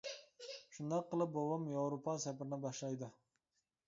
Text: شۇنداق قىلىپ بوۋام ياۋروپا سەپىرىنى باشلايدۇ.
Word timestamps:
شۇنداق 0.77 1.03
قىلىپ 1.11 1.35
بوۋام 1.35 1.67
ياۋروپا 1.73 2.15
سەپىرىنى 2.23 2.59
باشلايدۇ. 2.65 3.11